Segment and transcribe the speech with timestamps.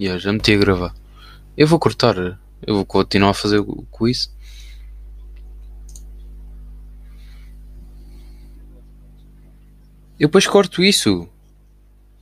[0.00, 0.94] Yeah, já meti a gravar.
[1.54, 2.16] Eu vou cortar.
[2.66, 4.34] Eu vou continuar a fazer o quiz.
[10.18, 11.28] Eu depois corto isso.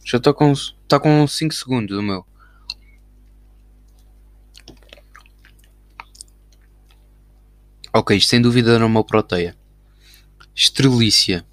[0.05, 0.53] Já está com,
[0.89, 2.27] tá com 5 segundos o meu.
[7.93, 9.57] Ok, isto sem dúvida era uma proteia.
[10.53, 11.47] Estrelícia.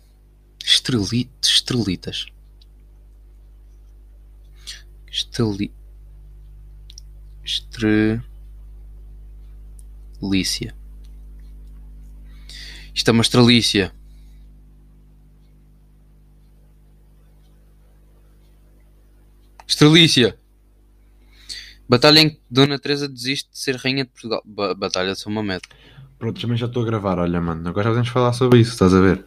[0.63, 2.25] Estreli, estrelitas.
[5.07, 5.71] Estreli,
[7.45, 8.25] estrelícia.
[12.93, 13.93] Isto é uma estrelícia.
[19.67, 20.37] Estrelícia.
[21.87, 24.41] Batalha em que Dona Teresa desiste de ser rainha de Portugal.
[24.43, 25.61] Ba batalha de São Mamed.
[26.17, 28.93] Pronto, também já estou a gravar, olha mano, agora já podemos falar sobre isso, estás
[28.93, 29.25] a ver?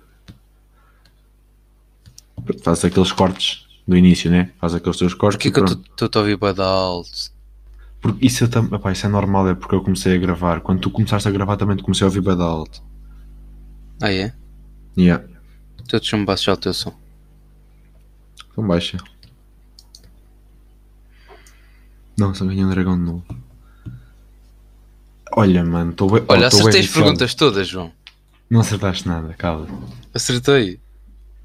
[2.63, 4.53] Faz aqueles cortes no início, né?
[4.59, 5.37] Faz aqueles teus cortes.
[5.37, 7.31] Porquê que eu estou a ouvir bada alto?
[8.01, 8.65] Porque isso, eu tam...
[8.73, 10.61] Epá, isso é normal, é porque eu comecei a gravar.
[10.61, 12.83] Quando tu começaste a gravar também te comecei a ouvir bada alto.
[14.01, 14.33] Ah é?
[14.97, 15.25] Yeah.
[15.75, 16.95] Então deixa-me baixar o teu som.
[18.53, 18.99] Então baixa.
[22.19, 23.25] Não, só ganhei um dragão de novo.
[25.33, 26.25] Olha, mano, estou bem.
[26.29, 27.93] Olha, acertei as perguntas todas, João.
[28.51, 29.69] Não acertaste nada, cala.
[30.13, 30.81] Acertei.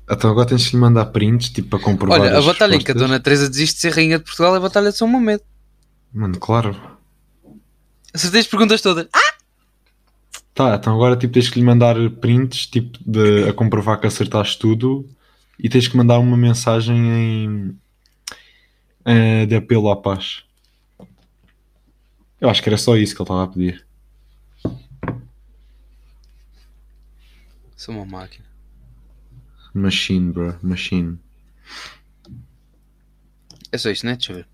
[0.10, 2.92] Então agora tens que lhe mandar prints, tipo, para comprovar Olha, a batalha em que
[2.92, 3.10] a respostas.
[3.10, 5.42] Dona Teresa desiste de ser rainha de Portugal é a Batalha de São Mamed.
[6.14, 7.00] Mano, claro.
[8.14, 9.08] Acertei as perguntas todas.
[9.11, 9.33] Ah!
[10.53, 14.59] Tá, então agora tipo, tens que lhe mandar prints, tipo, de, a comprovar que acertaste
[14.59, 15.09] tudo
[15.58, 17.80] e tens que mandar uma mensagem em
[19.03, 20.44] eh, de apelo à paz.
[22.39, 23.86] Eu acho que era só isso que ele estava a pedir.
[27.75, 28.45] Sou uma máquina.
[29.73, 31.17] Machine, bro, machine.
[33.72, 34.14] É só isso, né?
[34.14, 34.53] Deixa eu ver.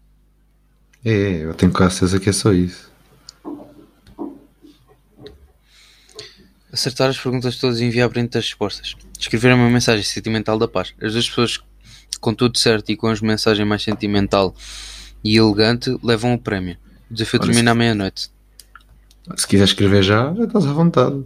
[1.04, 2.90] É, eu tenho quase certeza que é só isso.
[6.72, 8.96] Acertar as perguntas todas e enviar print das respostas.
[9.20, 10.94] Escrever uma mensagem sentimental da paz.
[11.02, 11.60] As duas pessoas
[12.22, 14.54] com tudo certo e com a mensagem mais sentimental
[15.24, 16.78] e elegante levam o prémio.
[17.10, 18.30] O desafio Olha, termina à meia-noite.
[19.36, 21.24] Se quiser escrever já, já estás à vontade.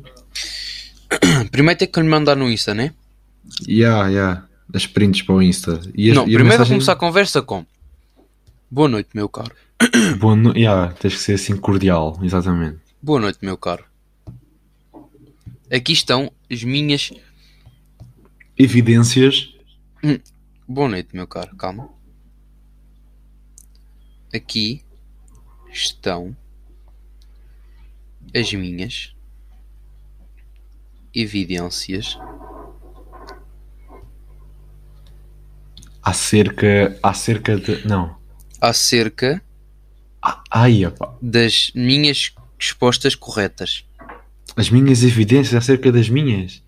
[1.52, 2.94] Primeiro tem que lhe mandar no Insta, né?
[3.68, 4.44] Ya, ya.
[4.74, 5.80] As prints para o Insta.
[5.94, 7.66] E as- Não, e a primeiro mensagem- começar a conversa com
[8.72, 9.52] Boa noite, meu caro.
[10.20, 10.58] Boa no...
[10.58, 12.80] Ya, tens que ser assim cordial, exatamente.
[13.02, 13.86] Boa noite, meu caro.
[15.72, 17.12] Aqui estão as minhas.
[18.58, 19.54] Evidências.
[20.68, 21.56] Boa noite, meu caro.
[21.56, 21.90] Calma.
[24.34, 24.84] Aqui
[25.72, 26.36] estão
[28.34, 29.14] as minhas
[31.14, 32.18] evidências
[36.04, 37.00] Acerca.
[37.02, 37.88] Acerca de.
[37.88, 38.18] Não.
[38.60, 39.42] acerca
[40.50, 41.14] Ai, epá.
[41.22, 43.86] das minhas respostas corretas.
[44.56, 46.62] As minhas evidências acerca das minhas.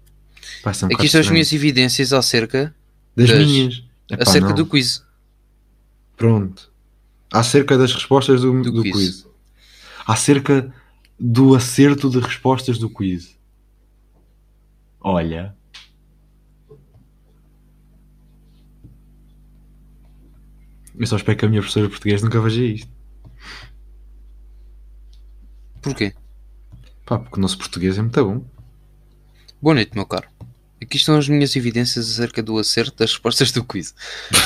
[0.63, 2.75] Pá, Aqui estão as minhas evidências acerca,
[3.15, 3.83] Das, das- minhas.
[4.09, 4.55] Epá, acerca não.
[4.55, 5.03] do quiz.
[6.17, 6.71] Pronto.
[7.31, 8.93] Acerca das respostas do, Do do quiz.
[8.93, 9.27] quiz.
[10.07, 10.73] Acerca
[11.19, 13.35] do acerto de respostas do quiz.
[14.99, 15.55] Olha.
[20.97, 22.94] Eu só espero que a minha professora de português nunca veja isto.
[25.85, 26.15] Porquê?
[27.05, 28.43] Pá, porque o nosso português é muito bom.
[29.61, 30.27] Boa noite, meu caro.
[30.81, 33.93] Aqui estão as minhas evidências acerca do acerto das respostas do quiz.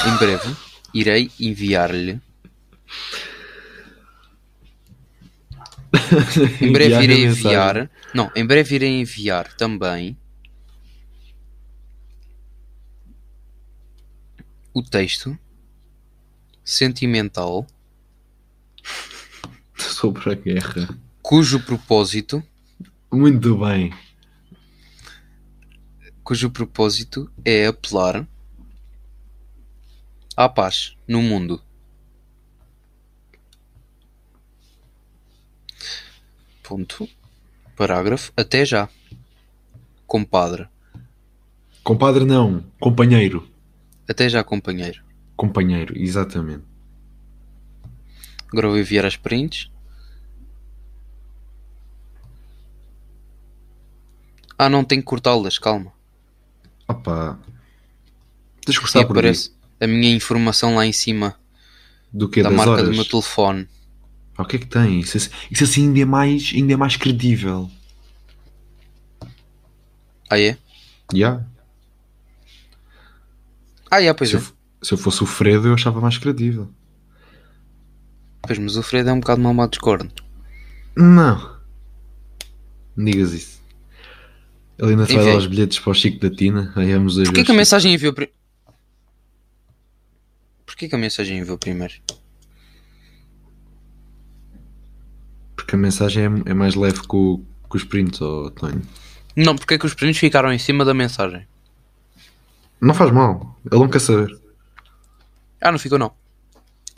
[0.05, 0.53] Em breve
[0.93, 2.21] irei enviar-lhe.
[6.59, 7.89] Em breve irei enviar.
[8.13, 10.17] Não, em breve irei enviar também
[14.73, 15.39] o texto
[16.65, 17.65] sentimental
[19.77, 20.99] sobre a guerra.
[21.29, 22.41] Cujo propósito
[23.13, 23.93] Muito bem.
[26.23, 28.27] cujo propósito é apelar
[30.35, 31.61] à paz no mundo.
[36.63, 37.07] Ponto.
[37.75, 38.33] Parágrafo.
[38.35, 38.89] Até já.
[40.07, 40.67] Compadre.
[41.83, 43.47] Compadre não, companheiro.
[44.07, 45.03] Até já, companheiro.
[45.35, 46.63] Companheiro, exatamente.
[48.51, 49.69] Agora vou enviar as prints.
[54.59, 55.93] Ah, não tenho que cortá-las, calma.
[56.87, 57.39] Opa.
[58.65, 61.35] Tens que E gostar por aparece a minha informação lá em cima
[62.11, 62.89] Do que da marca horas?
[62.89, 63.67] do meu telefone.
[64.35, 64.99] Pá, o que é que tem?
[64.99, 67.71] Isso, assim- isso assim ainda é mais, ainda é mais credível.
[70.29, 70.57] Ah, é?
[71.13, 71.43] Yeah.
[73.89, 74.39] Ah, é, pois Se, é.
[74.39, 74.43] eu,
[74.83, 76.69] se eu fosse o Fredo, eu achava mais credível.
[78.41, 80.09] Pois, mas o Fred é um bocado mal Discord.
[80.95, 81.57] Não.
[82.95, 83.59] Não digas isso.
[84.79, 86.71] Ele ainda vai dar os bilhetes para o Chico da Tina.
[86.75, 88.37] Aí vamos Porquê que a mensagem enviou primeiro?
[90.65, 91.95] Porquê que a mensagem enviou primeiro?
[95.55, 98.81] Porque a mensagem é, é mais leve que, o- que os prints, oh, Tonho.
[99.35, 101.45] Não, porque é que os prints ficaram em cima da mensagem?
[102.81, 103.59] Não faz mal.
[103.69, 104.39] Ele não quer saber.
[105.61, 106.11] Ah, não ficou não.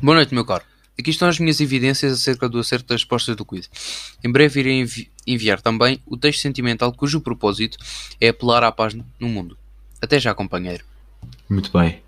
[0.02, 0.64] Boa noite, meu caro.
[1.00, 3.70] Aqui estão as minhas evidências acerca do acerto das respostas do quiz.
[4.24, 7.78] Em breve irei envi- enviar também o texto sentimental cujo propósito
[8.20, 9.58] é apelar à paz no mundo.
[10.02, 10.84] Até já, companheiro.
[11.50, 12.02] Muito bem.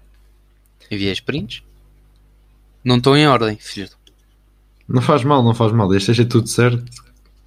[0.89, 1.63] Enviei os prints?
[2.83, 3.89] Não estão em ordem, filho.
[4.87, 5.87] Não faz mal, não faz mal.
[5.87, 6.83] Deixa esteja tudo certo.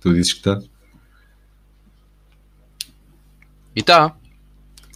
[0.01, 0.61] Tu dizes que está.
[3.75, 4.17] E tá.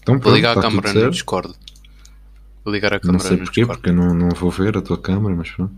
[0.00, 1.12] Então Vou ligar a está tudo câmera no certo.
[1.12, 1.54] Discord.
[2.64, 4.82] Vou ligar a Não câmera sei no porquê, porque eu não, não vou ver a
[4.82, 5.74] tua câmera, mas pronto.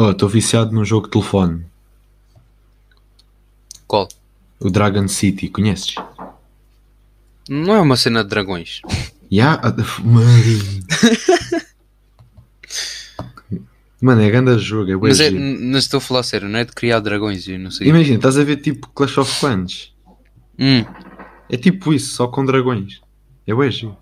[0.00, 1.66] Oh, estou viciado num jogo de telefone.
[3.84, 4.06] Qual?
[4.60, 5.96] O Dragon City, conheces?
[7.50, 8.80] Não é uma cena de dragões.
[9.30, 9.74] Ya, ah,
[10.04, 10.24] Mano.
[14.00, 15.38] Mano, é grande jogo, é bué Mas é, giro.
[15.38, 17.88] não estou a falar sério, não é de criar dragões e não sei.
[17.88, 19.92] Imagina, estás a ver tipo Clash of Clans.
[20.58, 20.82] Hum,
[21.50, 23.02] É tipo isso, só com dragões.
[23.46, 23.98] É bué giro.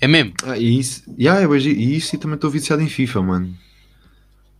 [0.00, 0.32] É mesmo?
[0.44, 1.02] Ah, e isso,
[1.48, 1.78] bué giro.
[1.78, 3.56] E isso e também estou viciado em FIFA, mano.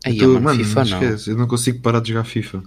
[0.05, 1.03] Eu Aí, tô- mano, FIFA não.
[1.03, 2.63] esquece, eu não consigo parar de jogar FIFA.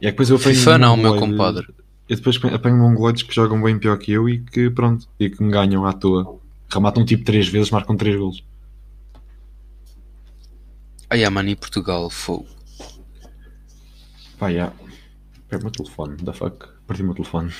[0.00, 1.74] E é depois eu FIFA não, meu mongoloides- compadre.
[2.08, 5.42] Eu depois apanho mongoloides que jogam bem pior que eu e que pronto, e que
[5.42, 6.38] me ganham à toa.
[6.70, 8.42] Rematam tipo 3 vezes, marcam 3 golos.
[11.10, 12.46] Aí, ah, mano, e Portugal, fogo.
[14.38, 14.72] Pá, já.
[15.48, 16.66] Pega o meu telefone, da fuck.
[16.86, 17.52] Perdi o meu telefone.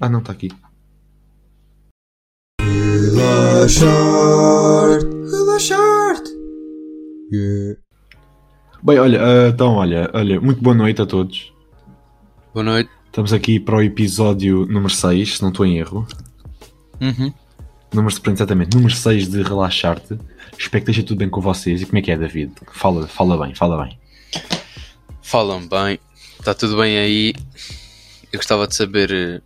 [0.00, 0.50] Ah não, está aqui.
[3.14, 4.98] Relaxar,
[5.30, 6.22] relaxar.
[7.32, 7.78] Yeah.
[8.82, 11.52] Bem, olha, ah, então olha, olha, muito boa noite a todos.
[12.54, 12.90] Boa noite.
[13.06, 16.06] Estamos aqui para o episódio número 6, se não estou em erro.
[17.00, 17.32] Uhum.
[17.92, 20.18] Número, exatamente, número 6 de Relaxar-te.
[20.58, 21.82] Espero que esteja tudo bem com vocês.
[21.82, 22.52] E como é que é, David?
[22.72, 23.98] Fala, fala bem, fala bem.
[25.22, 25.98] Falam bem.
[26.38, 27.34] Está tudo bem aí?
[28.32, 29.42] Eu gostava de saber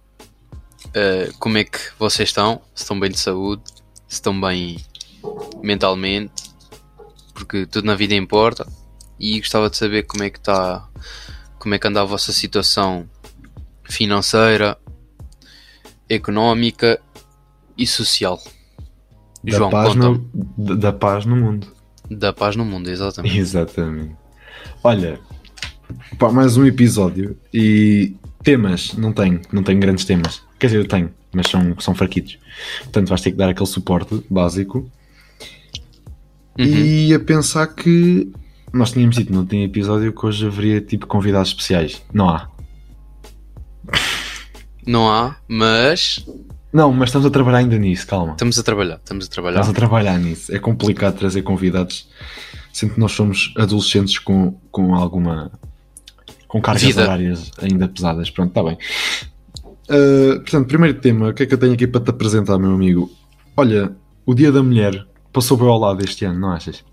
[0.94, 2.60] eh, como é que vocês estão.
[2.74, 3.62] Se estão bem de saúde,
[4.08, 4.78] se estão bem
[5.62, 6.50] mentalmente,
[7.34, 8.66] porque tudo na vida importa.
[9.18, 10.88] E gostava de saber como é que está,
[11.58, 13.08] como é que anda a vossa situação
[13.84, 14.78] financeira,
[16.08, 17.00] económica
[17.76, 18.40] e social.
[19.44, 21.66] Da, João, paz no, da, da paz no mundo.
[22.10, 23.36] Da paz no mundo, exatamente.
[23.38, 24.16] Exatamente.
[24.82, 25.20] Olha,
[26.18, 30.42] pá, mais um episódio e temas, não tenho, não tenho grandes temas.
[30.58, 32.38] Quer dizer, eu tenho, mas são, são fraquitos.
[32.84, 34.90] Portanto, vais ter que dar aquele suporte básico.
[36.58, 36.66] Uhum.
[36.66, 38.30] E a pensar que
[38.72, 42.02] nós tínhamos dito no último episódio que hoje haveria tipo convidados especiais.
[42.12, 42.48] Não há.
[44.86, 46.24] Não há, mas
[46.72, 48.32] Não, mas estamos a trabalhar ainda nisso, calma.
[48.32, 49.60] estamos a trabalhar, estamos a trabalhar.
[49.60, 50.54] Estás a trabalhar nisso.
[50.54, 52.08] É complicado trazer convidados,
[52.72, 55.50] sendo que nós somos adolescentes com, com alguma.
[56.50, 57.02] Com cargas Vida.
[57.02, 58.28] horárias ainda pesadas.
[58.28, 58.76] Pronto, está bem.
[59.88, 62.72] Uh, portanto, primeiro tema, o que é que eu tenho aqui para te apresentar, meu
[62.72, 63.08] amigo?
[63.56, 63.94] Olha,
[64.26, 66.84] o Dia da Mulher passou bem ao lado este ano, não achas?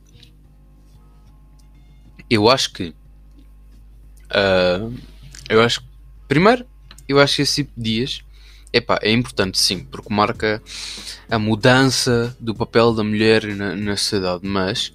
[2.29, 2.93] Eu acho que.
[4.29, 4.87] ah,
[5.49, 5.87] eu acho que.
[6.27, 6.63] Primeiro,
[7.09, 8.21] eu acho que esse tipo de dias.
[8.71, 10.61] Epá, é importante sim, porque marca
[11.31, 14.93] a mudança do papel da mulher na, na sociedade, mas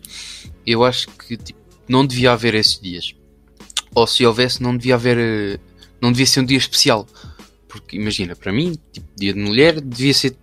[0.64, 1.58] eu acho que tipo,
[1.88, 3.14] não devia haver esses dias.
[3.94, 5.18] Ou se houvesse, não devia haver.
[5.18, 5.58] eh,
[6.00, 7.06] Não devia ser um dia especial.
[7.68, 10.36] Porque imagina, para mim, tipo, dia de mulher devia ser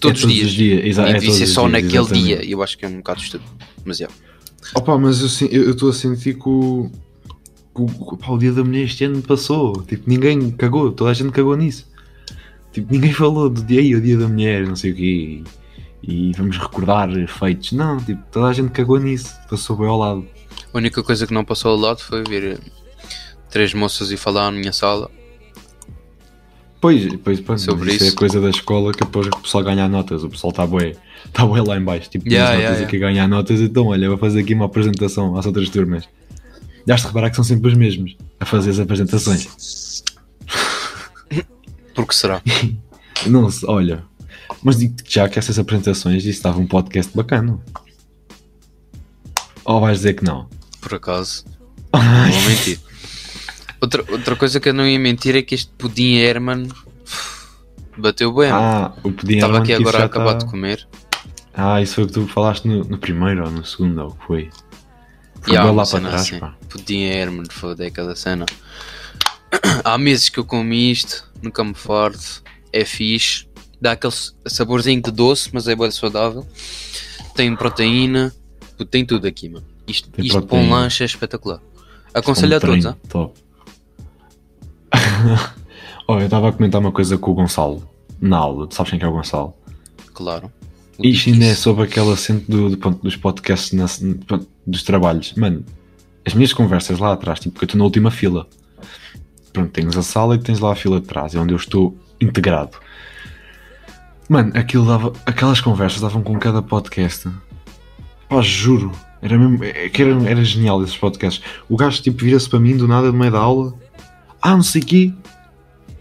[0.00, 0.84] todos, É os dias.
[0.86, 2.24] exa- e é devia todos ser só dias, naquele exatamente.
[2.26, 2.44] dia.
[2.44, 3.50] E eu acho que é um bocado estúpido.
[3.84, 4.08] Mas é.
[4.74, 6.90] Opa, mas eu estou a sentir que o,
[7.74, 7.82] que
[8.30, 9.82] o, Dia da Mulher este ano passou.
[9.82, 11.86] Tipo, ninguém cagou, toda a gente cagou nisso.
[12.72, 15.42] Tipo, ninguém falou do dia aí, o Dia da Mulher, não sei o quê.
[16.02, 17.72] E, e vamos recordar feitos.
[17.72, 19.32] Não, tipo, toda a gente cagou nisso.
[19.48, 20.26] Passou bem ao lado.
[20.72, 22.58] A única coisa que não passou ao lado foi ver eh,
[23.54, 25.08] três moças e falar na minha sala.
[26.80, 28.12] Pois, pois pronto, Sobre isso, isso.
[28.14, 30.24] é coisa da escola que depois o pessoal ganha notas.
[30.24, 30.96] O pessoal está bué,
[31.32, 32.10] tá bué lá em baixo.
[32.10, 32.88] Tipo, Yeah, yeah, yeah, notas yeah.
[32.88, 33.60] aqui ganhar notas.
[33.60, 36.02] Então, olha, vou fazer aqui uma apresentação às outras turmas.
[36.86, 40.02] Já de reparar que são sempre os mesmos a fazer as apresentações.
[41.94, 42.42] Por que será?
[43.26, 44.02] Não, se- olha,
[44.62, 47.58] mas digo-te já que essas apresentações isso estava um podcast bacana.
[49.64, 50.46] Ou vais dizer que não?
[50.80, 51.44] Por acaso.
[51.94, 52.00] Não
[52.32, 52.78] vou mentir.
[53.84, 56.68] Outra, outra coisa que eu não ia mentir é que este pudim Herman
[57.98, 58.50] Bateu bem.
[58.50, 60.88] Ah, o Pudim Estava aqui agora a acabar tá- de comer.
[61.52, 64.14] Ah, isso foi o que tu falaste no, no primeiro ou no segundo, ou o
[64.14, 64.50] que foi?
[65.42, 66.38] Foi E uma lá para trás, assim.
[66.38, 66.54] pá.
[66.68, 68.46] Pudim Herman, foda aquela cena.
[69.84, 72.42] Há meses que eu comi isto, nunca me farto.
[72.72, 73.46] É fixe.
[73.78, 74.14] Dá aquele
[74.46, 76.44] saborzinho de doce, mas é bem saudável.
[77.36, 78.34] Tem proteína.
[78.90, 79.66] Tem tudo aqui, mano.
[79.86, 81.60] Isto, Tem isto para um lanche é espetacular.
[82.14, 82.96] Aconselho a todos, hein?
[83.08, 83.43] Top.
[86.08, 87.88] Olha, eu estava a comentar uma coisa com o Gonçalo
[88.20, 88.66] na aula.
[88.66, 89.54] Tu sabes quem é que é o Gonçalo?
[90.12, 90.50] claro.
[90.96, 95.32] O Isto ainda é sobre aquele assento do, do dos podcasts na- pronto, dos trabalhos.
[95.34, 95.64] Mano,
[96.24, 98.46] as minhas conversas lá atrás, tipo, que eu estou na última fila.
[99.52, 101.98] Pronto, tens a sala e tens lá a fila de trás, é onde eu estou
[102.20, 102.76] integrado.
[104.28, 107.28] Mano, aquilo dava, aquelas conversas davam com cada podcast.
[108.28, 108.92] Pá, juro.
[109.20, 111.42] Era mesmo, é era, era genial esses podcasts.
[111.68, 113.74] O gajo tipo vira-se para mim do nada no meio da aula.
[114.46, 115.12] Ah, não sei o quê.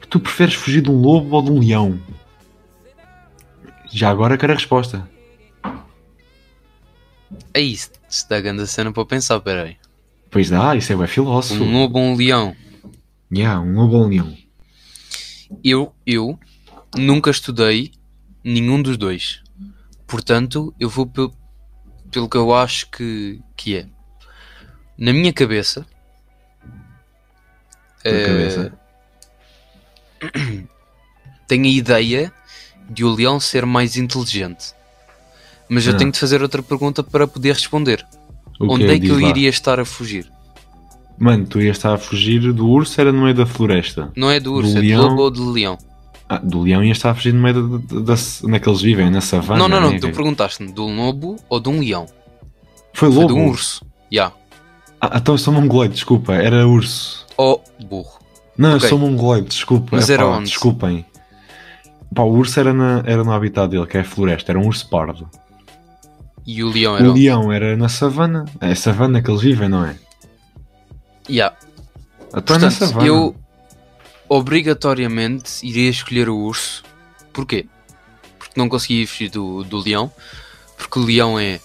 [0.09, 1.97] Tu preferes fugir de um lobo ou de um leão?
[3.89, 5.09] Já agora quero a resposta.
[7.53, 7.89] É isso.
[8.09, 9.77] Isto dá grande cena para pensar, peraí.
[10.29, 11.63] Pois dá, isso é bem filósofo.
[11.63, 12.53] Um lobo ou um leão?
[13.33, 14.37] Yeah, um lobo ou um leão.
[15.63, 16.37] Eu, eu
[16.97, 17.91] nunca estudei
[18.43, 19.41] nenhum dos dois.
[20.05, 21.31] Portanto, eu vou pe-
[22.11, 23.87] pelo que eu acho que, que é.
[24.97, 25.85] Na minha cabeça.
[28.03, 28.71] Tua eh,
[31.47, 32.31] tenho a ideia
[32.89, 34.73] de o leão ser mais inteligente.
[35.69, 35.97] Mas eu Ah.
[35.97, 38.05] tenho de fazer outra pergunta para poder responder.
[38.59, 39.29] O Onde é que eu lá.
[39.29, 40.31] iria estar a fugir?
[41.17, 44.11] Mano, tu ias estar a fugir do urso, era no meio da floresta.
[44.15, 45.07] Não é do urso, Do é leão?
[45.09, 45.77] lobo ou de leão.
[46.27, 48.81] Ah, do leão ias estar a fugir no meio da, da, da, onde é eles
[48.81, 49.59] vivem, na savana.
[49.59, 49.91] não, não, não.
[49.91, 49.99] né?
[49.99, 52.05] Tu perguntaste-me um lobo ou de um leão.
[52.93, 53.27] Foi Foi lobo.
[53.33, 53.85] de um urso.
[54.11, 54.31] Já.
[54.99, 57.22] Ah, então eu sou mongoloide, desculpa, era urso.
[57.37, 58.19] Oh, burro.
[58.57, 58.85] Não, Ok.
[58.85, 59.87] eu sou mongoloide, desculpa.
[59.95, 60.49] Mas Epá, era onde?
[60.49, 61.05] Desculpem.
[62.13, 64.67] Pá, o urso era, na, era no habitat dele, que é a floresta, era um
[64.67, 65.29] urso pardo.
[66.45, 67.19] E o leão era O onde?
[67.21, 68.45] leão era na savana.
[68.61, 69.95] É a savana que eles vivem, não é?
[71.27, 71.53] Já.
[72.35, 73.07] Então é na savana.
[73.07, 73.35] eu
[74.29, 76.83] obrigatoriamente iria escolher o urso.
[77.31, 77.65] Porquê?
[78.37, 80.11] Porque não conseguia fugir do, do leão.
[80.77, 81.59] Porque o leão é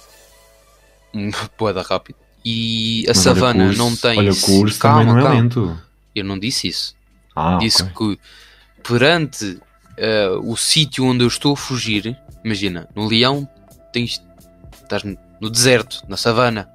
[1.12, 2.16] um poeda rápido.
[2.44, 4.18] E a Mas savana urso- não tem.
[4.18, 5.40] Olha o urso calma, também não é calma.
[5.40, 5.78] lento.
[6.14, 6.94] Eu não disse isso.
[7.36, 8.16] Ah, disse ok.
[8.16, 8.20] que
[8.82, 9.58] perante
[9.96, 13.48] eh, o sítio onde eu estou a fugir, imagina, no leão
[13.92, 14.22] tens
[14.82, 15.02] estás
[15.40, 16.68] no deserto, na savana,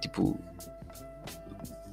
[0.00, 0.38] tipo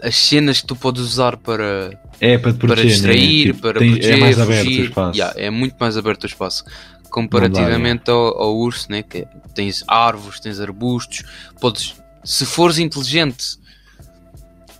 [0.04, 3.54] as cenas que tu podes usar para, É para te para proteger, distrair, né?
[3.54, 5.18] Tipo, para tem- proteger, É mais aberto fugir, o espaço.
[5.20, 6.66] Yeah, é muito mais aberto o espaço
[7.10, 9.04] comparativamente ao, ao urso, né?
[9.04, 11.24] que é- tens árvores, tens arbustos,
[11.60, 13.60] podes, se fores inteligente,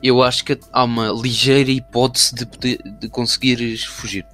[0.02, 4.26] eu acho que há uma ligeira hipótese de, poder, de conseguires fugir.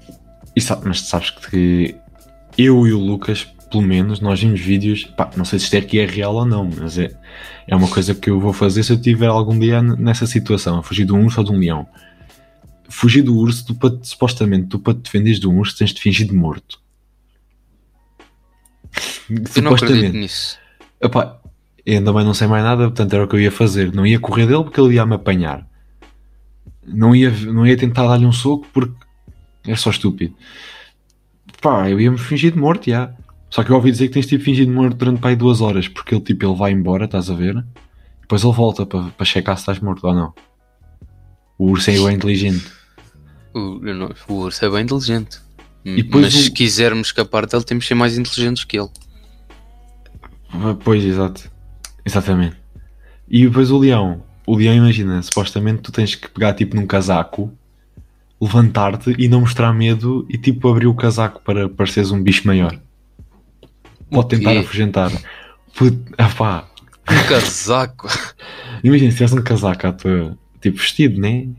[0.55, 1.95] E mas sabes que
[2.57, 5.03] eu e o Lucas, pelo menos, nós vimos vídeos.
[5.03, 7.15] Pá, não sei se isto aqui é real ou não, mas é,
[7.67, 10.83] é uma coisa que eu vou fazer se eu tiver algum dia nessa situação, a
[10.83, 11.87] fugir de um urso ou de um leão.
[12.89, 15.93] Fugir do urso, tu, para, te- supostamente, tu para te defenderes de um urso tens
[15.93, 16.79] de fingir de morto.
[19.55, 20.57] Eu não acredito nisso.
[21.01, 21.39] Epá,
[21.87, 23.93] eu ainda bem não sei mais nada, portanto era o que eu ia fazer.
[23.93, 25.65] Não ia correr dele porque ele ia me apanhar.
[26.85, 28.93] Não ia, não ia tentar dar-lhe um soco porque
[29.65, 30.35] é só estúpido.
[31.61, 33.13] Pá, eu ia-me fingir de morto, já.
[33.49, 35.61] Só que eu ouvi dizer que tens tipo fingido de morto durante pá, aí duas
[35.61, 37.65] horas porque ele tipo ele vai embora, estás a ver?
[38.21, 40.33] Depois ele volta para, para checar se estás morto ou não.
[41.57, 42.65] O urso é bem inteligente.
[43.53, 45.39] O, não- o urso é bem inteligente.
[45.85, 48.89] E depois Mas o- se quisermos escapar dele, temos de ser mais inteligentes que ele.
[50.83, 51.49] Pois, exato.
[52.07, 52.55] Exatamente.
[53.29, 54.23] E depois o leão.
[54.45, 57.51] O leão, imagina, supostamente tu tens que pegar tipo num casaco,
[58.39, 62.79] levantar-te e não mostrar medo e tipo abrir o casaco para pareceres um bicho maior.
[64.09, 65.11] Pode tentar afugentar.
[65.75, 65.97] Put...
[66.17, 66.65] Ah, pá.
[67.11, 68.07] Um casaco.
[68.81, 71.49] Imagina se tivesse um casaco à tua, tipo vestido, né?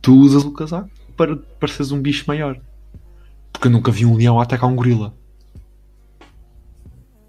[0.00, 2.60] Tu usas o casaco para pareceres um bicho maior.
[3.52, 5.12] Porque eu nunca vi um leão atacar um gorila.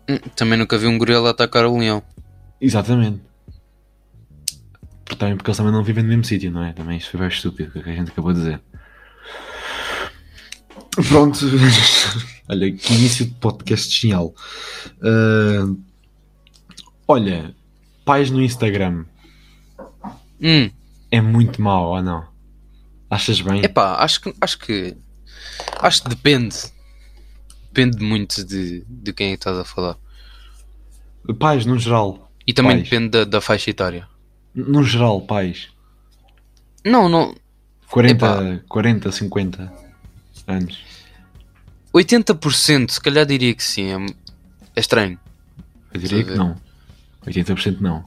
[0.10, 2.02] Hum, Também nunca vi um gorila atacar o leão.
[2.60, 3.22] Exatamente.
[5.18, 6.74] Também porque eles também não vivem no mesmo sítio, não é?
[6.74, 8.62] Também isto foi bem estúpido o que a gente acabou de dizer.
[11.08, 11.40] Pronto.
[12.50, 14.34] olha, que início de podcast genial.
[15.02, 15.74] Ah,
[17.08, 17.56] olha,
[18.06, 19.06] pais no Instagram
[20.42, 20.72] Hum,
[21.12, 22.26] é muito mau ou não?
[23.10, 23.64] Achas bem?
[23.66, 24.96] epá, acho que, acho que.
[25.80, 26.56] Acho que depende.
[27.80, 29.96] Depende muito de, de quem é que estás a falar.
[31.40, 32.30] Pais, no geral.
[32.46, 32.90] E também Pais.
[32.90, 34.06] depende da, da faixa etária.
[34.54, 35.70] No geral, pais.
[36.84, 37.34] Não, não.
[37.90, 38.64] 40, Epá.
[38.68, 39.74] 40 50.
[40.46, 40.78] Anos.
[41.94, 43.94] 80% se calhar diria que sim.
[43.94, 44.06] É,
[44.76, 45.18] é estranho.
[45.94, 46.58] Eu diria que não.
[47.26, 48.04] 80% não.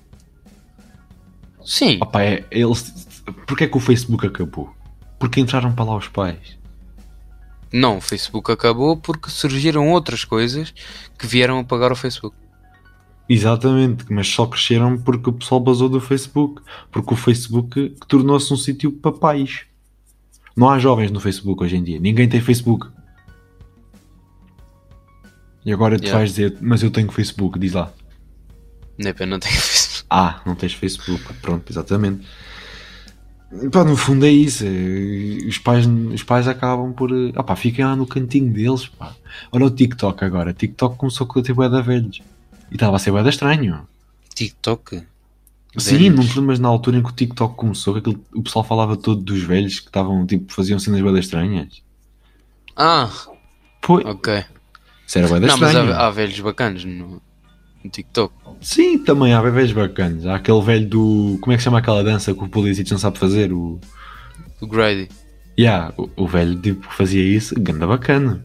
[1.64, 1.98] Sim.
[2.02, 3.22] Opa, é, eles...
[3.46, 4.74] Porquê é que o Facebook acabou?
[5.18, 6.58] Porque entraram para lá os pais.
[7.72, 10.74] Não, o Facebook acabou porque surgiram outras coisas
[11.18, 12.36] que vieram apagar o Facebook.
[13.28, 16.60] Exatamente, mas só cresceram porque o pessoal basou do Facebook.
[16.90, 19.62] Porque o Facebook tornou-se um sítio para pais.
[20.54, 21.98] Não há jovens no Facebook hoje em dia.
[21.98, 22.88] Ninguém tem Facebook.
[25.64, 26.18] E agora tu Yeah.
[26.18, 27.92] vais dizer, mas eu tenho Facebook, diz lá.
[28.98, 30.06] É pena não tenho Facebook.
[30.10, 31.22] Ah, não tens Facebook.
[31.40, 32.26] Pronto, exatamente.
[33.70, 34.64] Pá, no fundo é isso.
[34.64, 37.10] é- Os pais, os pais acabam por.
[37.12, 38.86] eh, Ah, pá, fiquem lá no cantinho deles.
[38.86, 39.14] Pá.
[39.50, 40.52] Olha o TikTok agora.
[40.54, 42.20] TikTok começou com a ter bué velhos.
[42.70, 43.86] E estava a ser bué estranho.
[44.34, 45.02] TikTok?
[45.76, 47.94] Sim, não lembras na altura em que o TikTok começou?
[47.94, 51.82] Que aquilo- o pessoal falava todo dos velhos que estavam, tipo, faziam cenas bué estranhas.
[52.76, 53.10] Ah,
[53.80, 54.44] Pô, ok.
[55.06, 55.92] isso era bué Não, mas estranho.
[55.92, 57.20] há, há velhos bacanas no,
[57.84, 58.32] no TikTok.
[58.60, 60.26] Sim, também há bebês bacanas.
[60.26, 61.38] Há aquele velho do.
[61.40, 63.52] Como é que chama aquela dança que o Pulisic não sabe fazer?
[63.52, 63.80] O.
[64.60, 65.08] O Grady.
[65.58, 68.44] Yeah, o, o velho tipo, que fazia isso, ganda bacana.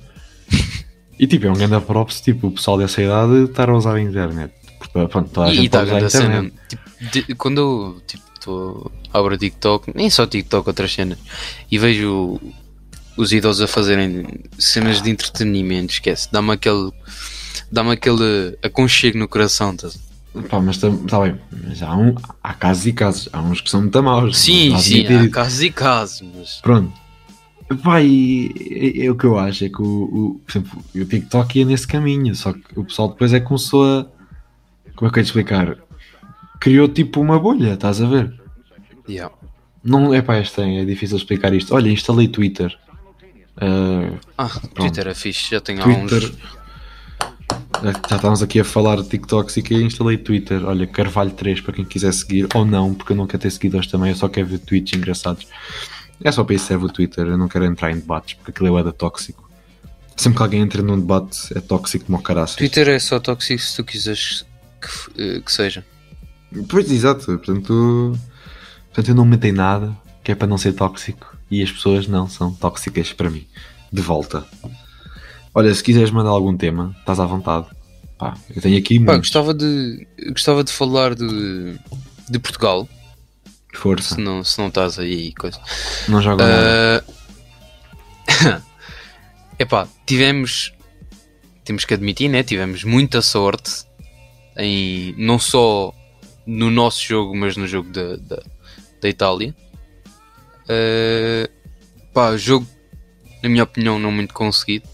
[1.19, 3.99] E tipo, é um ganda props, tipo, o pessoal dessa idade estar a usar a
[3.99, 4.53] internet.
[4.77, 6.11] Porque, pronto, toda a E gente a usar a internet.
[6.11, 6.51] cena.
[6.69, 6.83] Tipo,
[7.27, 11.17] de- quando eu tipo, tô, abro o TikTok, nem só TikTok, outras cenas,
[11.71, 12.39] e vejo
[13.17, 14.27] os idosos a fazerem
[14.59, 16.91] cenas de entretenimento, esquece, dá-me aquele.
[17.71, 19.75] Dá-me aquele aconchego no coração.
[19.75, 19.89] Tá?
[20.49, 21.35] Pá, mas está bem,
[21.67, 24.37] mas há, um, há casos e casos, há uns que são muito maus.
[24.37, 25.31] Sim, sim, há isso.
[25.31, 26.61] casos e casos, mas.
[26.61, 26.93] Pronto.
[27.83, 28.51] Pá, e,
[29.01, 31.65] é, é o que eu acho, é que o, o, por exemplo, o TikTok ia
[31.65, 34.05] nesse caminho, só que o pessoal depois é que começou a.
[34.95, 35.77] Como é que eu ia explicar?
[36.59, 38.33] Criou tipo uma bolha, estás a ver?
[39.09, 39.33] Yeah.
[39.83, 41.73] Não, é pá, é estranho, é difícil explicar isto.
[41.75, 42.77] Olha, instalei Twitter.
[43.59, 46.23] Ah, Ah, Twitter é fixe, já tenho há Twitter.
[46.23, 46.56] uns.
[47.83, 50.65] Já já estávamos aqui a falar de TikToks e que instalei Twitter.
[50.65, 53.87] Olha, Carvalho 3 para quem quiser seguir, ou não, porque eu não quero ter seguidores
[53.87, 55.47] também, eu só quero ver tweets engraçados.
[56.23, 58.67] É só para isso serve o Twitter, eu não quero entrar em debates, porque aquilo
[58.67, 59.47] é bué da tóxico.
[60.15, 62.55] Sempre que alguém entra num debate é tóxico como o caraças.
[62.55, 64.45] Twitter é só tóxico se tu quiseres
[64.81, 65.85] que, eh, que seja.
[66.67, 68.17] Pois, exato, portanto,
[68.85, 72.07] portanto eu não meto em nada, que é para não ser tóxico, e as pessoas
[72.07, 73.45] não são tóxicas para mim.
[73.93, 74.45] De volta.
[75.57, 77.65] Olha, se quiseres mandar algum tema, estás à vontade.
[78.15, 81.79] Pá, eu tenho aqui Pá, gostava de, gostava de falar de,
[82.29, 82.87] de Portugal,
[83.73, 85.59] Força, se não, se não estás aí coisa.
[86.07, 87.03] não joga nada.
[88.27, 88.61] Ah,
[89.57, 90.73] Epá, tivemos,
[91.65, 92.43] temos que admitir, né?
[92.43, 93.83] Tivemos muita sorte
[94.57, 95.91] em não só
[96.45, 98.43] no nosso jogo, mas no jogo da, da,
[99.01, 99.55] da Itália.
[100.69, 101.49] Ah,
[102.13, 102.67] pá, jogo,
[103.41, 104.87] na minha opinião, não muito conseguido.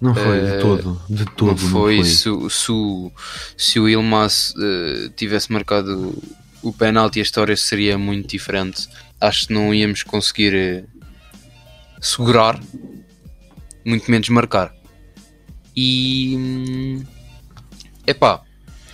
[0.00, 1.02] Não foi, de eh, todo.
[1.10, 3.12] De todo, não foi, Se, o- se, o-
[3.56, 6.16] se o Ilmas eh, tivesse marcado
[6.62, 8.88] o penalti, a história seria muito diferente.
[9.20, 10.84] Acho que não íamos conseguir eh,
[12.00, 12.60] segurar,
[13.84, 14.72] muito menos marcar.
[15.74, 17.04] E hum,
[18.06, 18.42] epá,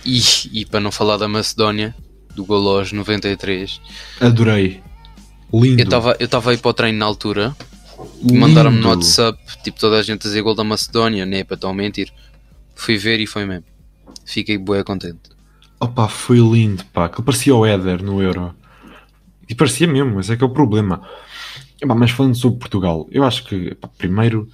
[0.03, 1.95] e, e para não falar da Macedónia,
[2.35, 3.79] do gol aos 93,
[4.19, 4.83] Adorei.
[5.53, 5.79] Lindo.
[5.81, 7.55] eu estava eu aí para o treino na altura.
[8.21, 11.55] Mandaram-me no WhatsApp, tipo toda a gente a dizer gol da Macedónia, nem é para
[11.55, 12.11] estão a mentir.
[12.75, 13.65] Fui ver e foi mesmo.
[14.25, 15.29] Fiquei bué contente.
[15.79, 17.09] Opa, foi lindo, pá.
[17.09, 18.55] Que parecia o Éder no Euro.
[19.47, 21.01] E parecia mesmo, esse é que é o problema.
[21.81, 24.49] Epá, mas falando sobre Portugal, eu acho que, epá, primeiro,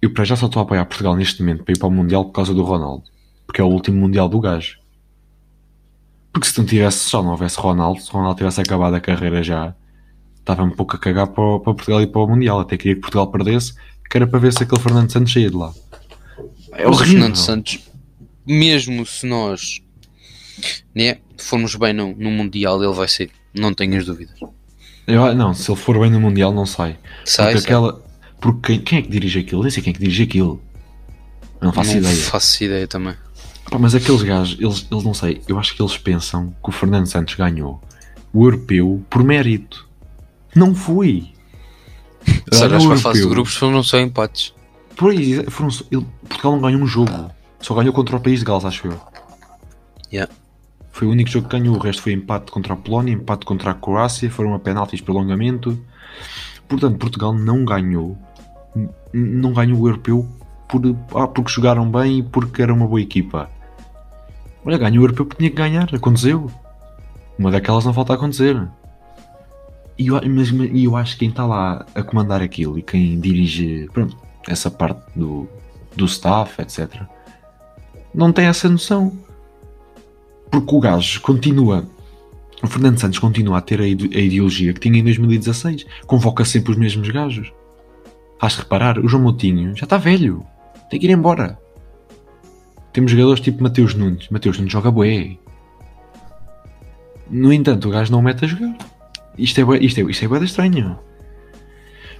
[0.00, 2.24] eu para já só estou a apoiar Portugal neste momento para ir para o Mundial
[2.24, 3.04] por causa do Ronaldo.
[3.46, 4.78] Porque é o último Mundial do gajo.
[6.32, 9.42] Porque se não tivesse, se já não houvesse Ronaldo, se Ronaldo tivesse acabado a carreira
[9.42, 9.74] já,
[10.46, 12.60] estava um pouco a cagar para, o- para Portugal e para o Mundial.
[12.60, 13.74] Até queria que Portugal perdesse,
[14.08, 15.72] que era para ver se aquele Fernando Santos saía de lá.
[16.72, 16.94] É o.
[16.94, 17.80] Fernando Santos,
[18.46, 19.82] mesmo se nós
[20.94, 23.30] né, formos bem no, no Mundial, ele vai ser.
[23.52, 24.38] Não tenhas dúvidas.
[25.06, 26.96] Eu- não, se ele for bem no Mundial, não sai.
[27.24, 27.76] Sai, porque sai.
[27.76, 28.02] aquela.
[28.40, 29.62] Porque quem, quem é que dirige aquilo?
[29.62, 30.60] Nem sei quem é que dirige aquilo.
[31.60, 32.16] Eu não faço não ideia.
[32.16, 33.14] faço ideia também.
[33.70, 36.72] Pá, mas aqueles gajos, eles, eles não sei, eu acho que eles pensam que o
[36.72, 37.82] Fernando Santos ganhou
[38.32, 39.85] o europeu por mérito.
[40.56, 41.32] Não foi.
[42.52, 44.52] Se Olha olhas para a fase de grupos, foram só empates.
[44.96, 47.30] Pois, foram só- ele- Portugal não ganhou um jogo.
[47.60, 49.00] Só ganhou contra o país de Gales, acho eu.
[50.12, 50.32] Yeah.
[50.92, 51.76] Foi o único jogo que ganhou.
[51.76, 55.78] O resto foi empate contra a Polónia, empate contra a Croácia, foram a penaltis prolongamento.
[56.66, 58.16] Portanto, Portugal não ganhou.
[59.12, 60.26] Não ganhou o europeu
[60.68, 60.82] por,
[61.14, 63.50] ah, porque jogaram bem e porque era uma boa equipa.
[64.64, 65.88] Olha, ganhou o europeu porque tinha que ganhar.
[65.94, 66.50] Aconteceu.
[67.38, 68.56] Uma daquelas não falta acontecer.
[69.98, 73.18] E eu, mas, mas- eu acho que quem está lá a comandar aquilo e quem
[73.18, 74.16] dirige pronto,
[74.48, 75.48] essa parte do,
[75.94, 77.02] do staff, etc.,
[78.14, 79.12] não tem essa noção.
[80.50, 81.84] Porque o gajo continua.
[82.62, 85.84] O Fernando Santos continua a ter a, a ideologia que tinha em 2016.
[86.06, 87.52] Convoca sempre os mesmos gajos.
[88.40, 90.44] Has de reparar, o João Moutinho já está velho.
[90.88, 91.58] Tem que ir embora.
[92.92, 94.28] Temos jogadores tipo Mateus Nunes.
[94.30, 95.36] Mateus Nunes joga bué.
[97.28, 98.76] No entanto, o gajo não o mete a jogar.
[99.38, 100.98] Isto é, isto é, isto é bué de estranho.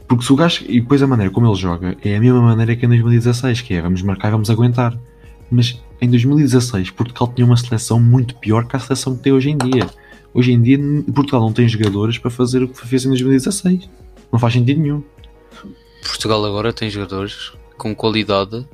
[0.08, 0.64] Porque se o gajo.
[0.68, 3.74] E depois a maneira como ele joga é a mesma maneira que em 2016, que
[3.74, 4.96] é vamos marcar e vamos aguentar.
[5.50, 9.50] Mas em 2016 Portugal tinha uma seleção muito pior que a seleção que tem hoje
[9.50, 9.86] em dia.
[10.34, 10.78] Hoje em dia
[11.14, 13.88] Portugal não tem jogadores para fazer o que fez em 2016.
[14.32, 15.02] Não faz sentido nenhum.
[16.02, 18.66] Portugal agora tem jogadores com qualidade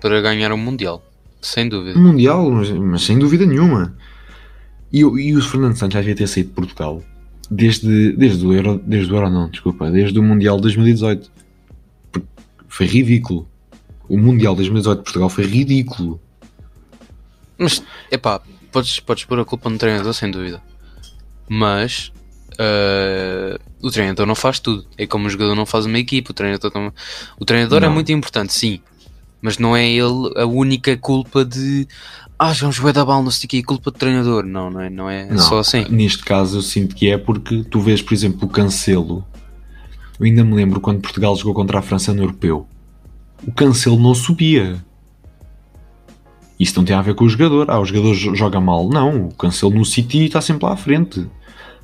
[0.00, 1.02] para ganhar um Mundial.
[1.40, 1.98] Sem dúvida.
[1.98, 3.94] Mundial, mas, mas sem dúvida nenhuma.
[4.92, 7.02] E, o- e o Fernando Santos já devia ter saído de Portugal
[7.50, 11.30] desde, desde, o Euro, desde o Euro, não, desculpa, desde o Mundial de 2018.
[12.12, 12.28] Porque
[12.68, 13.48] Foi ridículo.
[14.08, 16.20] O Mundial de 2018 de Portugal foi ridículo.
[17.58, 18.40] Mas, epá,
[18.72, 20.62] podes, podes pôr a culpa no treinador, sem dúvida.
[21.48, 22.12] Mas,
[22.58, 24.86] eh, o treinador não faz tudo.
[24.98, 26.30] É como o jogador não faz uma equipa.
[26.32, 26.92] O treinador, não-
[27.38, 28.80] o treinador é muito importante, sim.
[29.40, 31.86] Mas não é ele a única culpa de.
[32.38, 34.44] Ah, jogamos bué da bala, não sei o quê, culpa do treinador.
[34.44, 35.84] Não, não é, não é Não, só assim.
[35.88, 39.24] Neste caso eu sinto que é porque tu vês, por exemplo, o Cancelo.
[40.18, 42.66] Eu ainda me lembro quando Portugal jogou contra a França no Europeu.
[43.46, 44.84] O Cancelo não subia.
[46.58, 47.70] Isso não tem a ver com o jogador.
[47.70, 48.88] Ah, o jogador jo- joga mal.
[48.88, 51.26] Não, o Cancelo no City está sempre lá à frente.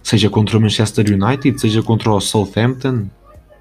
[0.03, 3.07] Seja contra o Manchester United, seja contra o Southampton.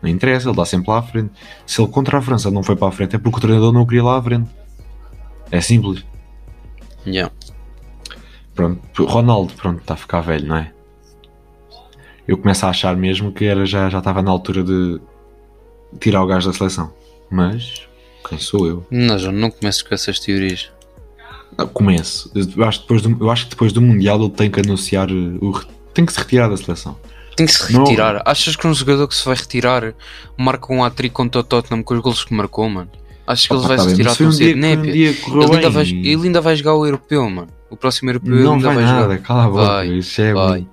[0.02, 1.32] Não interessa, ele está sempre lá à frente.
[1.66, 3.82] Se ele contra a França não foi para a frente é porque o treinador não
[3.82, 4.50] o queria lá à frente.
[5.52, 6.06] É simples.
[7.06, 7.34] Yeah.
[8.54, 10.72] Pronto, Ronaldo, pronto, está a ficar velho, não é?
[12.28, 15.00] Eu começo a achar mesmo que era, já, já estava na altura de
[16.00, 16.94] tirar o gajo da seleção.
[17.32, 17.88] Mas,
[18.28, 18.86] quem sou eu?
[18.92, 20.72] Não, João, não comeces com essas teorias.
[21.58, 22.32] Ah, Começo.
[22.36, 25.10] Eu acho, que depois do, eu acho que depois do Mundial ele tem que anunciar
[25.12, 25.60] o.
[25.94, 26.98] Tem que se retirar da seleção.
[27.36, 27.84] Tem que se Não.
[27.84, 28.22] retirar.
[28.26, 29.94] Achas que um jogador que se vai retirar
[30.38, 32.92] marca um hat-trick contra o Tottenham com os golos que marcou, mano?
[33.32, 34.16] Achas que ele vai tá se foi tão cedo?
[34.16, 34.32] foi um
[35.22, 37.48] correu Ele ainda, vai, ele ainda vai jogar o europeu, mano.
[37.70, 39.18] O próximo europeu ele Não ainda vai vai, nada, jogar.
[39.20, 39.66] cala a boca.
[39.68, 40.68] Vai, Isso é vai.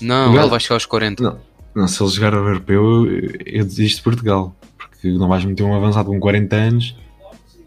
[0.00, 1.22] Não, gajo- ele vai chegar aos 40.
[1.22, 1.38] Não.
[1.74, 4.56] Não, se ele jogar o europeu, eu, eu desisto de Portugal.
[4.78, 6.96] Porque não vais meter um avançado com 40 anos.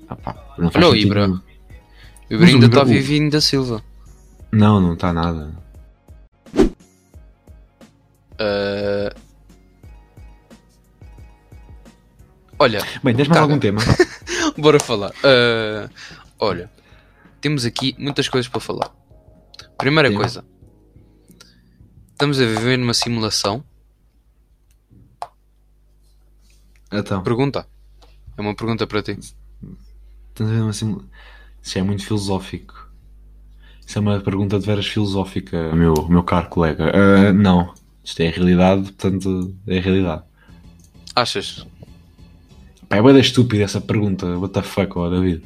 [0.10, 1.28] Ah, pá, não faz Olha o Ibra.
[1.28, 1.40] nenhum.
[2.32, 3.84] O Ibra ainda está vivinho da Silva.
[4.52, 5.52] Não, não está nada.
[8.40, 9.14] Ah,
[12.60, 13.82] Olha, Bem, tens mais algum tema?
[14.58, 15.12] bora falar.
[15.24, 15.90] Ah,
[16.40, 16.70] olha,
[17.42, 18.92] temos aqui muitas coisas para falar.
[19.78, 20.16] Primeira Sim.
[20.16, 20.46] coisa,
[22.12, 23.64] estamos a viver numa simulação.
[26.92, 27.24] Então.
[27.24, 27.68] Pergunta.
[28.38, 29.12] É uma pergunta para ti.
[29.12, 31.04] Estás a ver uma simula-
[31.62, 32.90] Isso é muito filosófico.
[33.86, 36.92] Isso é uma pergunta de veras filosófica, meu, meu caro colega.
[36.96, 37.74] Ah, não.
[38.04, 40.24] Isto é a realidade, portanto, é a realidade.
[41.16, 41.66] Achas?
[42.94, 44.38] Pá, é bem estúpida essa pergunta.
[44.38, 45.42] What the fuck, ó, David?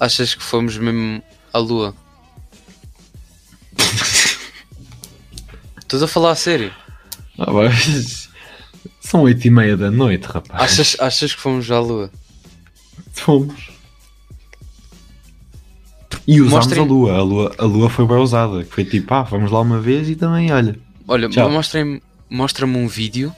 [0.00, 1.94] Achas que fomos mesmo à lua?
[5.78, 6.72] Estás a falar a sério?
[7.38, 8.30] Ah, mas...
[8.98, 10.62] São oito e meia da noite, rapaz.
[10.62, 12.10] Achas, achas que fomos à lua?
[13.12, 13.70] Fomos.
[16.26, 17.12] E usámos Mostrem- a lua.
[17.12, 17.54] a lua.
[17.58, 18.64] A lua foi bem usada.
[18.64, 20.78] que Foi tipo, ah, vamos lá uma vez e também, olha.
[21.06, 21.28] Olha,
[22.30, 23.34] mostra-me um vídeo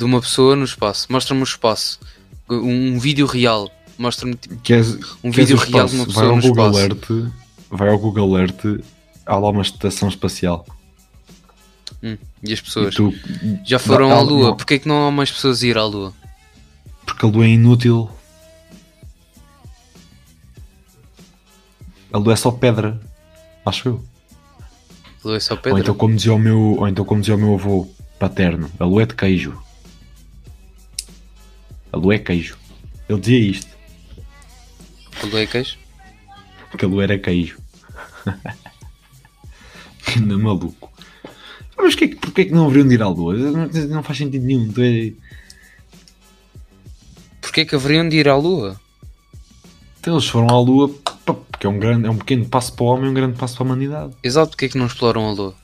[0.00, 1.06] de uma pessoa no espaço.
[1.10, 2.00] Mostra-me o espaço.
[2.48, 3.70] Um vídeo real.
[3.98, 5.94] Mostra-me tipo, Queres, um queres vídeo o real de espaço?
[5.94, 7.12] uma vai pessoa ao no Google espaço.
[7.12, 7.32] Earth,
[7.70, 8.64] vai ao Google Earth,
[9.26, 10.64] há lá uma estação espacial.
[12.02, 12.94] Hum, e as E pessoas.
[12.94, 13.12] tu,
[13.62, 14.48] Já foram à lua.
[14.48, 14.56] não.
[14.56, 16.14] Porquê que não há mais pessoas a ir à lua?
[17.04, 18.08] porque a lua é inútil.
[22.12, 22.98] A lua é só pedra.
[23.66, 24.04] Acho eu.
[25.22, 25.80] A lua é só Ou pedra.
[25.80, 27.86] então, como dizia o meu, ou então como dizia o meu avô
[28.18, 29.60] paterno, a lua é de queijo.
[32.12, 32.56] É queijo.
[33.08, 33.68] Ele dizia isto,
[35.22, 35.76] A lua é queijo?
[36.78, 37.58] que era queijo.
[40.16, 40.90] Anda maluco.
[41.76, 43.34] Mas que, porquê é que não haveriam de ir à lua?
[43.34, 44.72] Não, não faz sentido nenhum.
[44.72, 45.12] Tu é-
[47.40, 48.80] Porquê é que haveriam de ir à lua?
[49.98, 52.86] Então, eles foram à lua porque é um, grande, é um pequeno passo para o
[52.88, 54.14] homem e um grande passo para a humanidade.
[54.22, 55.54] Exato, porquê é que não exploram a lua?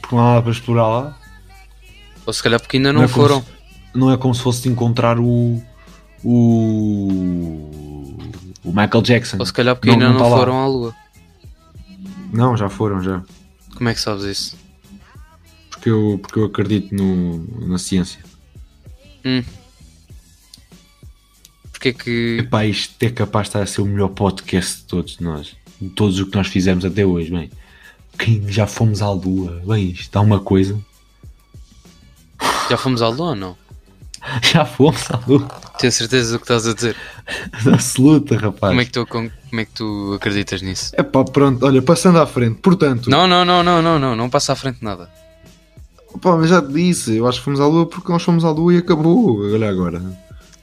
[0.00, 1.18] Porque não há nada para explorar lá.
[2.26, 3.42] Ou se calhar porque ainda não, é como foram.
[3.42, 3.61] se-
[3.94, 5.62] não é como se fosse encontrar o.
[6.24, 7.08] O.
[8.64, 9.36] O Michael Jackson.
[9.38, 10.36] Ou se calhar porque Não- ainda não não, tá lá.
[10.38, 10.94] foram à lua.
[12.32, 13.22] Não, já foram, já.
[13.76, 14.56] Como é que sabes isso?
[15.70, 18.20] porque eu, porque eu acredito no, na ciência.
[21.72, 22.36] Porque é que.
[22.40, 25.56] Epá, isto é capaz de estar a ser o melhor podcast de todos nós.
[25.80, 27.50] De todos o que nós fizemos até hoje, bem.
[28.18, 29.60] Quem já fomos à lua?
[29.66, 30.78] Bem, isto dá uma coisa.
[32.70, 33.56] Já fomos à lua ou não?
[34.42, 35.48] Já fomos à lua.
[35.78, 36.96] Tenho certeza do que estás a dizer.
[37.72, 38.70] Absoluta, rapaz.
[38.70, 40.92] Como é que tu, como, como é que tu acreditas nisso?
[40.96, 42.60] Epá, pronto, olha, passando à frente.
[42.60, 45.10] Portanto, Não, não, não, não, não, não, não passa à frente nada.
[46.20, 48.50] Pá, mas já te disse, eu acho que fomos à lua porque nós fomos à
[48.50, 49.40] lua e acabou.
[49.40, 50.00] Olha agora.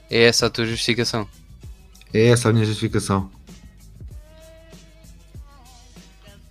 [0.09, 1.27] É essa a tua justificação.
[2.13, 3.29] É essa a minha justificação.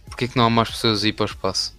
[0.06, 1.77] Porquê é que não há mais pessoas a ir para o espaço?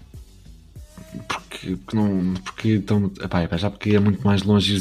[1.27, 2.33] Porque, porque não.
[2.43, 3.11] Porque estão.
[3.21, 4.77] Epá, epá, já porque é muito mais longe.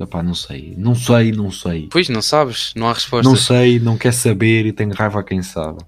[0.00, 0.74] Epá, não sei.
[0.76, 1.88] Não sei, não sei.
[1.90, 3.30] Pois, não sabes, não há respostas.
[3.32, 5.78] Não sei, não quer saber e tenho raiva a quem sabe.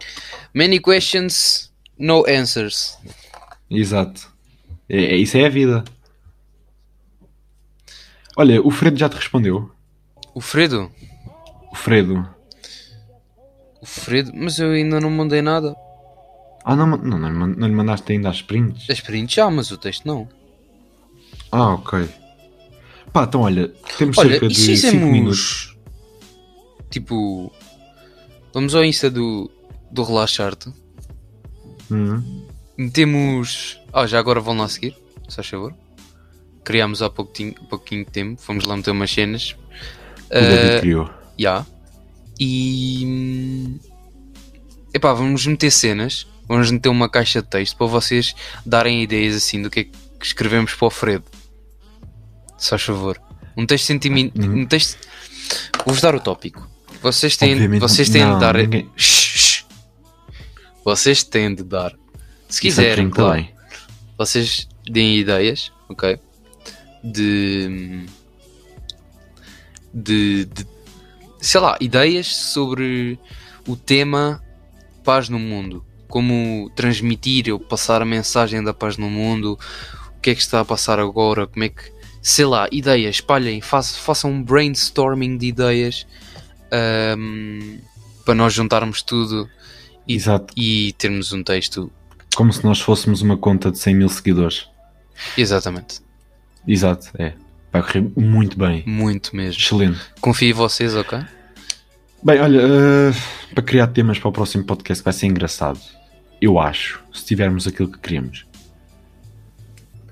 [0.55, 2.97] Many questions, no answers.
[3.71, 4.29] Exato.
[4.89, 5.85] É, é- isso é a vida.
[8.37, 9.71] Olha, o Fredo já te respondeu.
[10.35, 10.91] O Fredo?
[11.73, 12.29] O Fredo.
[13.83, 14.31] O Fredo?
[14.35, 15.75] Mas eu ainda não mandei nada.
[16.65, 18.89] Ah, não, não, não, não, lhe mandaste ainda as prints?
[18.91, 20.29] As prints já, mas o texto não.
[21.51, 22.09] Ah, ok.
[23.13, 23.69] Pá, então olha,
[23.99, 25.11] temos Olha, cerca de se 5 fizemos...
[25.13, 25.77] minutos.
[26.91, 27.53] Tipo...
[28.53, 29.51] Vamos ao Insta do,
[29.91, 30.73] do Relaxarte.
[31.91, 32.47] Uhum.
[32.77, 33.81] Metemos...
[33.93, 34.97] Ah, já agora vão lá seguir,
[35.29, 35.75] se faz favor.
[36.63, 38.41] Criámos há pouquinho, pouquinho de tempo.
[38.41, 39.57] Fomos lá meter umas cenas.
[40.31, 41.11] O David Ah, criou.
[41.39, 41.67] Já.
[42.39, 43.03] E.
[43.07, 43.79] hum,
[44.95, 46.27] Epá, vamos meter cenas.
[46.51, 48.35] Vamos meter uma caixa de texto para vocês
[48.67, 51.25] darem ideias assim do que é que escrevemos para o Fredo.
[52.59, 53.23] Se faz favor.
[53.57, 54.49] Um texto sentimental.
[54.51, 54.63] Uhum.
[54.63, 54.99] Um texto.
[55.87, 56.69] Vou-vos dar o tópico.
[57.01, 58.57] Vocês têm, Obviamente, vocês têm não, de dar.
[58.57, 59.65] ninguém- Shh, shh.
[60.85, 61.93] Vocês têm de dar.
[62.49, 63.47] Se Isso quiserem, é claro.
[64.19, 66.19] Vocês deem ideias, ok?
[67.05, 68.07] De,
[69.95, 70.67] de, de-
[71.41, 73.19] sei lá, ideias sobre
[73.69, 74.43] o tema
[75.05, 75.85] paz no mundo.
[76.11, 79.59] Como transmitir ou passar a mensagem da paz no mundo,
[80.17, 81.99] o que é que está a passar agora, como é que.
[82.23, 86.07] Sei lá, ideias, espalhem, façam, um brainstorming de ideias
[86.71, 87.79] ahm,
[88.27, 89.49] para nós juntarmos tudo
[90.07, 90.19] e,
[90.55, 91.91] e termos um texto.
[92.37, 94.69] Como se nós fôssemos uma conta de 100 mil seguidores.
[95.37, 96.03] Exatamente,
[96.67, 97.33] Exato, é.
[97.73, 98.83] Vai correr muito bem.
[98.87, 99.61] muito mesmo.
[99.61, 100.01] Excelente.
[100.21, 101.21] Confio em vocês, ok?
[102.23, 103.13] Bem, olha, eh,
[103.55, 105.81] para criar temas para o próximo podcast vai ser engraçado.
[106.41, 108.47] Eu acho, se tivermos aquilo que queremos.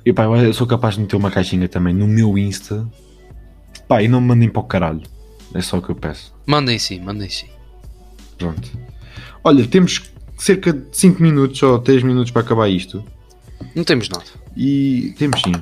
[0.04, 2.86] E pá, eu sou capaz de meter uma caixinha também no meu Insta.
[3.86, 5.02] Pá, e não me mandem para o caralho.
[5.54, 6.34] É só o que eu peço.
[6.46, 7.48] Mandem sim, mandem sim.
[8.36, 8.70] Pronto.
[9.42, 10.02] Olha, temos
[10.36, 13.02] cerca de 5 minutos ou 3 minutos para acabar isto.
[13.74, 14.24] Não temos nada.
[14.56, 15.52] E temos sim.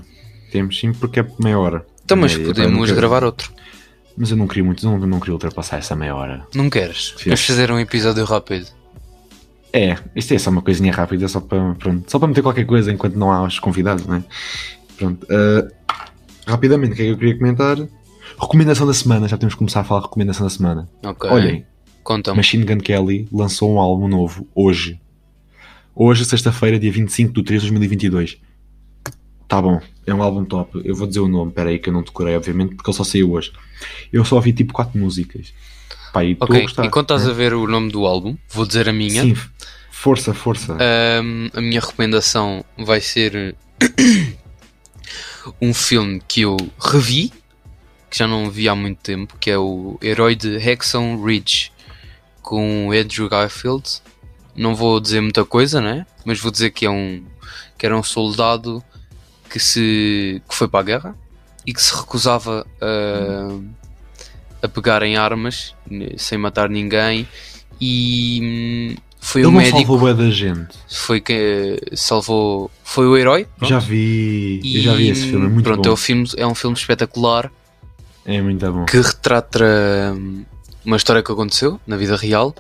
[0.51, 1.87] Temos sim, porque é meia hora.
[2.05, 3.53] Então, mas podemos quero- gravar outro.
[4.17, 6.47] Mas eu não queria muito, não, não queria ultrapassar essa meia hora.
[6.55, 7.15] Não queres?
[7.19, 7.25] Sim.
[7.27, 8.67] Vamos fazer um episódio rápido.
[9.77, 12.91] É, isto é só uma coisinha rápida, só para, pronto, só para meter qualquer coisa
[12.91, 14.25] enquanto não há os convidados, não é?
[14.97, 15.27] Pronto.
[15.31, 15.69] ah,
[16.47, 17.77] rapidamente, o que é que eu queria comentar?
[18.41, 20.89] Recomendação da semana, já temos que começar a falar de recomendação da semana.
[21.05, 21.29] Ok.
[21.31, 21.67] Olhem,
[22.03, 22.37] Conta-me.
[22.39, 24.99] Machine Gun Kelly lançou um álbum novo hoje.
[25.95, 28.39] Hoje, sexta-feira, dia 25 de 3 de 2022.
[29.47, 30.81] Tá bom, é um álbum top.
[30.85, 33.33] Eu vou dizer o nome, peraí, que eu não decorei, obviamente, porque ele só saiu
[33.33, 33.53] hoje.
[34.13, 35.53] Eu só ouvi tipo 4 músicas.
[36.17, 36.87] Pá, e Ok, gostar.
[36.87, 37.31] enquanto estás né?
[37.31, 39.23] a ver o nome do álbum, vou dizer a minha.
[39.23, 39.37] Sim,
[39.91, 40.73] força, força.
[40.73, 43.55] Ahm, a minha recomendação vai ser
[45.61, 47.31] um filme que eu revi,
[48.09, 51.71] que já não vi há muito tempo, que é o Herói de Hexon Ridge,
[52.41, 54.01] com Andrew Garfield.
[54.55, 56.07] Não vou dizer muita coisa, né?
[56.25, 57.23] Mas vou dizer que é um
[57.77, 58.83] que era um soldado
[59.51, 61.17] que se que foi para a guerra
[61.67, 63.86] e que se recusava a,
[64.63, 65.75] a pegar em armas
[66.17, 67.27] sem matar ninguém
[67.81, 70.69] e hum, foi Ele um não médico salvou da gente.
[70.89, 73.69] foi que salvou foi o herói pronto.
[73.69, 75.91] Já vi, E, eu já vi esse filme, é muito pronto, bom.
[75.91, 77.51] É, o filme, é um filme espetacular
[78.25, 78.85] É muito bom.
[78.87, 79.65] que retrata
[80.17, 80.45] hum,
[80.85, 82.55] uma história que aconteceu na vida real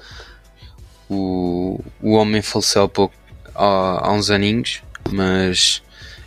[1.08, 3.14] o, o homem faleceu há pouco
[3.54, 5.82] há, há uns aninhos mas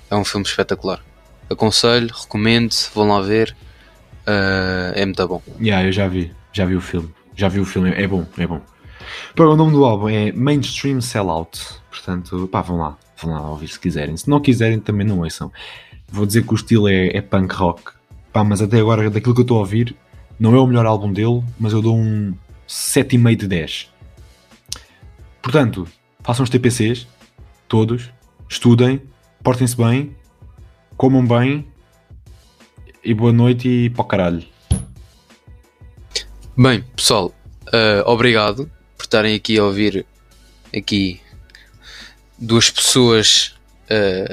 [0.10, 1.02] é um filme espetacular
[1.50, 3.56] aconselho, recomendo vão lá ver
[4.30, 7.10] Ah, é muito bom Yeah, eu já vi, já vi o filme.
[7.36, 8.62] Já vi o filme, é bom, é bom.
[9.34, 11.60] Para o nome do álbum é Mainstream Sellout.
[11.90, 14.16] Portanto, pá, vão lá, vão lá ouvir se quiserem.
[14.16, 15.52] Se não quiserem, também não ouçam.
[16.12, 17.94] Vou dizer que o estilo é, é punk rock.
[18.32, 19.96] Pá, mas até agora, daquilo que eu estou a ouvir,
[20.40, 22.36] não é o melhor álbum dele, mas eu dou um
[22.68, 23.94] 7,5 de 10.
[25.42, 25.88] Portanto,
[26.22, 27.08] façam os TPCs,
[27.68, 28.12] todos,
[28.48, 29.02] estudem,
[29.42, 30.16] portem-se bem
[31.00, 31.66] comam bem
[33.10, 34.44] e boa noite e para o caralho.
[36.56, 37.34] Bem, pessoal,
[37.74, 40.06] eh, obrigado por estarem aqui a ouvir
[40.72, 41.20] aqui
[42.38, 43.56] duas pessoas
[43.90, 44.32] eh,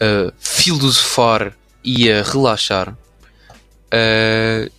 [0.00, 2.96] a filosofar e a relaxar.
[3.90, 4.70] Eh,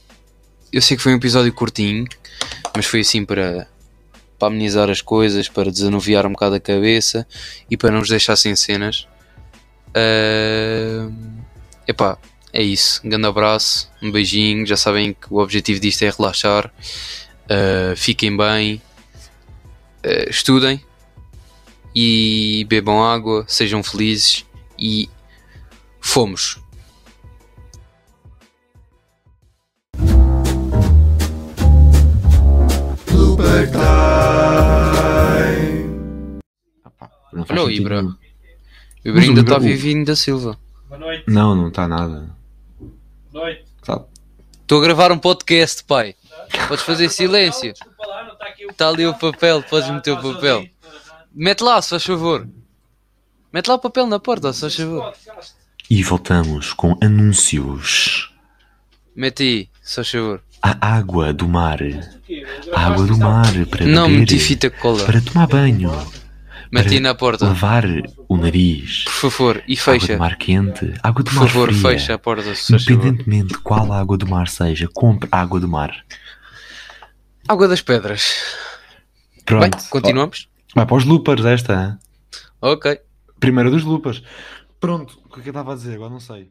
[0.72, 2.08] eu sei que foi um episódio curtinho,
[2.74, 3.68] mas foi assim para,
[4.40, 7.28] para amenizar as coisas, para desanuviar um bocado a cabeça
[7.70, 9.10] e para não nos deixar sem cenas.
[9.94, 11.06] Eh,
[11.88, 12.18] epá,
[12.56, 13.02] é isso.
[13.04, 14.66] Um grande abraço, um beijinho.
[14.66, 16.72] Já sabem que o objetivo disto é relaxar.
[17.46, 18.82] Uh, fiquem bem,
[20.06, 20.82] uh, estudem
[21.94, 24.46] e bebam água, sejam felizes
[24.80, 25.10] e
[26.00, 26.60] fomos.
[33.06, 33.86] Blooper time.
[37.50, 38.02] Olha o Ibra.
[38.02, 38.16] nenhum.
[39.06, 40.58] O Ibra ainda está vivinho da Silva.
[40.98, 41.24] Boa noite.
[41.28, 42.30] Não, não está nada.
[43.32, 43.66] Boa noite.
[43.84, 44.02] Tá.
[44.62, 46.16] Estou a gravar um podcast, pai.
[46.68, 47.74] Podes fazer silêncio.
[47.74, 50.66] Desculpa lá, não está aqui o Está ali o papel, podes meter o papel.
[51.34, 52.48] Mete lá, se faz favor.
[53.52, 55.14] Mete lá o papel na porta, se faz favor.
[55.90, 58.34] E voltamos com anúncios.
[59.16, 60.42] Mete aí, se faz favor.
[60.62, 61.80] A água do mar.
[62.74, 64.20] A água do mar para Não, beber.
[64.22, 65.04] meti fita cola.
[65.06, 65.92] Para tomar banho.
[66.72, 67.46] Para na porta.
[67.46, 67.84] Lavar
[68.28, 69.04] o nariz.
[69.06, 70.14] Por favor, e Água fecha.
[70.14, 70.94] do mar quente.
[71.04, 71.82] Água do Por mar favor, fria.
[71.82, 72.44] fecha a porta.
[72.70, 75.96] Independentemente de qual água do mar seja, compre água do mar.
[77.48, 78.34] Água das pedras.
[79.46, 79.62] Pronto.
[79.78, 80.48] Bem, continuamos?
[80.76, 81.74] Vai para os loopers esta.
[81.74, 81.98] hein?
[82.62, 83.00] Ok.
[83.40, 84.24] Primeira dos loopers.
[84.80, 85.96] Pronto, o que é que eu estava a dizer?
[85.96, 86.50] Agora não sei.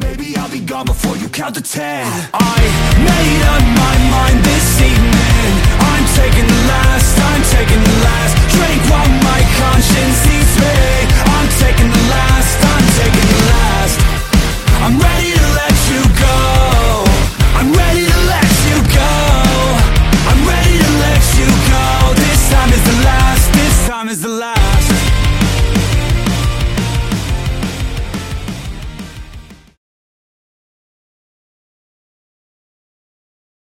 [0.00, 2.06] Maybe I'll be gone before you count to ten.
[2.32, 2.60] I
[2.98, 5.54] made up my mind this evening.
[5.80, 8.34] I'm taking the last, I'm taking the last.
[8.52, 8.80] Drink
[9.24, 10.76] my conscience eats me.
[11.36, 13.98] I'm taking the last, I'm taking the last.
[14.84, 16.38] I'm ready to let you go.
[17.58, 19.12] I'm ready to let you go.
[20.30, 21.86] I'm ready to let you go.
[22.20, 25.01] This time is the last, this time is the last.